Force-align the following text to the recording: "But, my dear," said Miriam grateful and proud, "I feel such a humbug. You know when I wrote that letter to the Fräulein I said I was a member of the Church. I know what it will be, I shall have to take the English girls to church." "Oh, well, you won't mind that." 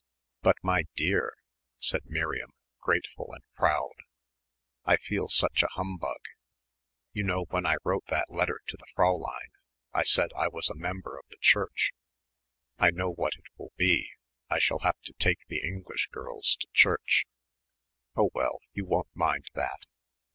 "But, 0.41 0.55
my 0.63 0.85
dear," 0.95 1.35
said 1.77 2.01
Miriam 2.05 2.49
grateful 2.79 3.27
and 3.33 3.43
proud, 3.53 3.93
"I 4.83 4.97
feel 4.97 5.27
such 5.27 5.61
a 5.61 5.67
humbug. 5.73 6.17
You 7.13 7.21
know 7.23 7.43
when 7.51 7.67
I 7.67 7.75
wrote 7.83 8.05
that 8.07 8.31
letter 8.31 8.61
to 8.67 8.77
the 8.77 8.87
Fräulein 8.97 9.51
I 9.93 10.03
said 10.03 10.31
I 10.35 10.47
was 10.47 10.71
a 10.71 10.75
member 10.75 11.19
of 11.19 11.25
the 11.29 11.37
Church. 11.39 11.91
I 12.79 12.89
know 12.89 13.11
what 13.11 13.35
it 13.35 13.45
will 13.59 13.73
be, 13.77 14.09
I 14.49 14.57
shall 14.57 14.79
have 14.79 14.97
to 15.03 15.13
take 15.19 15.45
the 15.49 15.61
English 15.63 16.07
girls 16.11 16.55
to 16.61 16.67
church." 16.73 17.27
"Oh, 18.15 18.31
well, 18.33 18.57
you 18.73 18.85
won't 18.85 19.15
mind 19.15 19.51
that." 19.53 19.81